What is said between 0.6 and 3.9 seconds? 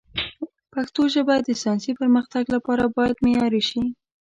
پښتو ژبه د ساینسي پرمختګ لپاره باید معیاري شي.